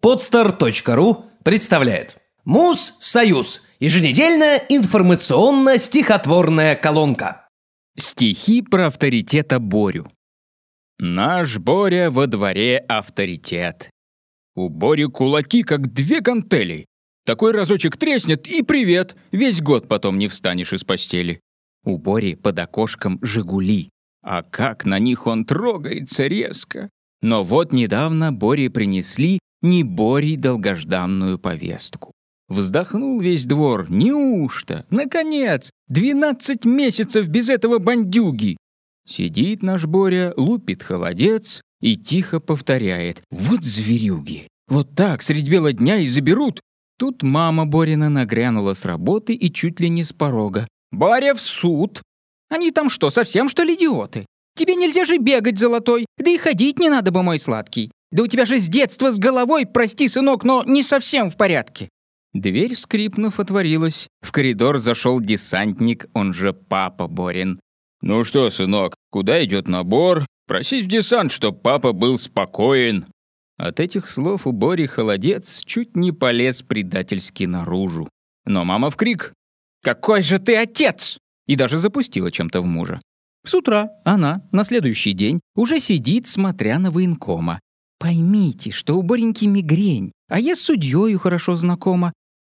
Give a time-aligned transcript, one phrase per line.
[0.00, 3.62] Podster.ru представляет Муз Союз.
[3.80, 7.48] Еженедельная информационно-стихотворная колонка.
[7.96, 10.08] Стихи про авторитета Борю.
[11.00, 13.90] Наш Боря во дворе авторитет.
[14.54, 16.86] У Бори кулаки, как две гантели.
[17.24, 21.40] Такой разочек треснет и привет, весь год потом не встанешь из постели.
[21.84, 23.90] У Бори под окошком «Жигули»,
[24.22, 26.88] а как на них он трогается резко.
[27.20, 32.12] Но вот недавно Боре принесли не Борей долгожданную повестку.
[32.48, 33.90] Вздохнул весь двор.
[33.90, 34.86] Неужто?
[34.90, 35.70] Наконец!
[35.88, 38.56] Двенадцать месяцев без этого бандюги!
[39.06, 43.22] Сидит наш Боря, лупит холодец и тихо повторяет.
[43.30, 44.48] Вот зверюги!
[44.68, 46.60] Вот так средь бела дня и заберут.
[46.98, 50.66] Тут мама Борина нагрянула с работы и чуть ли не с порога.
[50.90, 52.02] «Боря в суд!»
[52.50, 54.26] «Они там что, совсем что ли идиоты?
[54.56, 57.92] Тебе нельзя же бегать, золотой, да и ходить не надо бы, мой сладкий.
[58.10, 61.88] Да у тебя же с детства с головой, прости, сынок, но не совсем в порядке».
[62.32, 64.08] Дверь, скрипнув, отворилась.
[64.20, 67.60] В коридор зашел десантник, он же папа Борин.
[68.00, 70.26] «Ну что, сынок, куда идет набор?
[70.46, 73.06] Просись в десант, чтоб папа был спокоен».
[73.56, 78.08] От этих слов у Бори холодец чуть не полез предательски наружу.
[78.44, 79.32] Но мама в крик.
[79.82, 83.00] «Какой же ты отец!» И даже запустила чем-то в мужа.
[83.44, 87.60] С утра она, на следующий день, уже сидит, смотря на военкома.
[87.98, 92.12] Поймите, что у Бореньки мигрень, а я с судьёю хорошо знакома.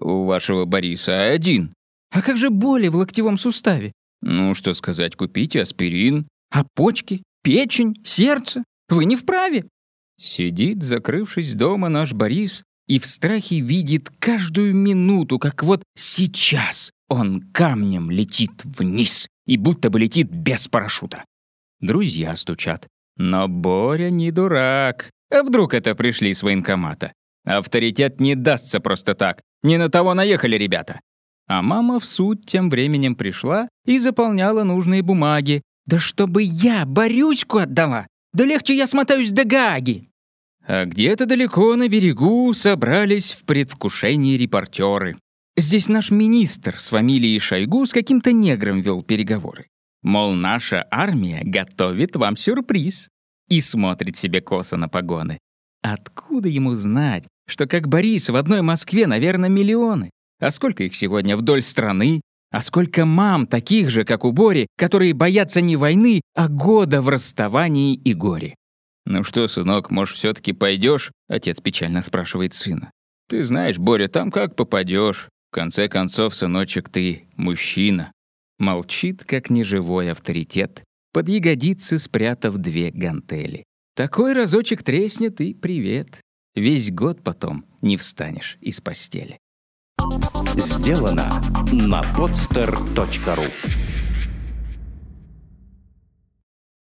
[0.00, 1.72] У вашего Бориса один.
[2.10, 3.92] А как же боли в локтевом суставе?
[4.22, 6.26] Ну, что сказать, купите аспирин.
[6.50, 8.64] А почки, печень, сердце?
[8.88, 9.66] Вы не вправе.
[10.18, 17.42] Сидит, закрывшись дома, наш Борис и в страхе видит каждую минуту, как вот сейчас он
[17.52, 21.24] камнем летит вниз и будто бы летит без парашюта.
[21.80, 22.86] Друзья стучат.
[23.16, 25.10] Но Боря не дурак.
[25.30, 27.12] А вдруг это пришли с военкомата?
[27.44, 29.40] Авторитет не дастся просто так.
[29.62, 31.00] Не на того наехали ребята.
[31.48, 35.62] А мама в суд тем временем пришла и заполняла нужные бумаги.
[35.86, 38.08] «Да чтобы я Борюську отдала!
[38.32, 40.08] Да легче я смотаюсь до Гааги!»
[40.66, 45.16] А где-то далеко на берегу собрались в предвкушении репортеры.
[45.56, 49.68] Здесь наш министр с фамилией Шойгу с каким-то негром вел переговоры.
[50.02, 53.08] Мол, наша армия готовит вам сюрприз
[53.48, 55.38] и смотрит себе косо на погоны.
[55.82, 60.10] Откуда ему знать, что как Борис в одной Москве, наверное, миллионы?
[60.40, 62.20] А сколько их сегодня вдоль страны?
[62.50, 67.08] А сколько мам, таких же, как у Бори, которые боятся не войны, а года в
[67.08, 68.54] расставании и горе?
[69.04, 71.12] «Ну что, сынок, может, все таки пойдешь?
[71.28, 72.90] отец печально спрашивает сына.
[73.28, 75.28] «Ты знаешь, Боря, там как попадешь.
[75.50, 78.12] В конце концов, сыночек, ты мужчина».
[78.58, 80.82] Молчит, как неживой авторитет,
[81.16, 83.64] под ягодицы спрятав две гантели.
[83.94, 86.20] Такой разочек треснет и привет.
[86.54, 89.38] Весь год потом не встанешь из постели.
[90.56, 93.75] Сделано на podster.ru